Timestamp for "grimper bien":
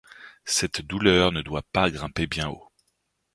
1.91-2.49